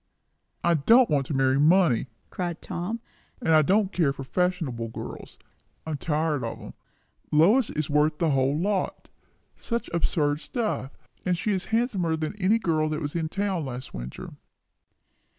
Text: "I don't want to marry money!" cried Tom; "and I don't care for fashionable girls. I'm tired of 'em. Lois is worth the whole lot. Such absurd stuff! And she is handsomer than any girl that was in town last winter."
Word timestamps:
"I 0.63 0.73
don't 0.73 1.11
want 1.11 1.27
to 1.27 1.35
marry 1.35 1.59
money!" 1.59 2.07
cried 2.31 2.59
Tom; 2.59 3.01
"and 3.39 3.53
I 3.53 3.61
don't 3.61 3.91
care 3.93 4.11
for 4.11 4.23
fashionable 4.23 4.87
girls. 4.87 5.37
I'm 5.85 5.97
tired 5.97 6.43
of 6.43 6.59
'em. 6.59 6.73
Lois 7.31 7.69
is 7.69 7.87
worth 7.87 8.17
the 8.17 8.31
whole 8.31 8.57
lot. 8.59 9.09
Such 9.57 9.91
absurd 9.93 10.41
stuff! 10.41 10.97
And 11.23 11.37
she 11.37 11.51
is 11.51 11.65
handsomer 11.67 12.15
than 12.15 12.35
any 12.41 12.57
girl 12.57 12.89
that 12.89 12.99
was 12.99 13.15
in 13.15 13.29
town 13.29 13.63
last 13.63 13.93
winter." 13.93 14.31